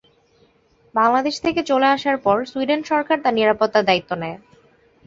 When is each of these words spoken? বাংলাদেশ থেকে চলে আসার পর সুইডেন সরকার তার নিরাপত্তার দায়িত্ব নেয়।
বাংলাদেশ 0.95 1.35
থেকে 1.45 1.61
চলে 1.63 1.87
আসার 1.87 2.17
পর 2.25 2.37
সুইডেন 2.51 2.81
সরকার 2.83 3.17
তার 3.23 3.37
নিরাপত্তার 3.39 3.87
দায়িত্ব 3.89 4.11
নেয়। 4.21 4.37